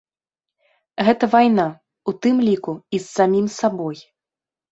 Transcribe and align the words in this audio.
Гэта 1.07 1.25
вайна, 1.33 1.65
у 2.11 2.15
тым 2.25 2.35
ліку 2.47 2.73
і 2.97 3.01
з 3.03 3.09
самім 3.17 3.47
сабой. 3.59 3.97